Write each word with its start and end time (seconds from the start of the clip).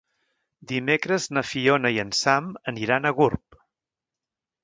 Dimecres 0.69 1.27
na 1.37 1.43
Fiona 1.49 1.91
i 1.97 2.01
en 2.05 2.15
Sam 2.21 2.49
aniran 2.73 3.05
a 3.05 3.13
Gurb. 3.19 3.61